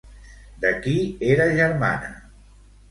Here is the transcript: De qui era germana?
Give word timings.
De 0.63 0.71
qui 0.85 0.95
era 1.35 1.49
germana? 1.61 2.13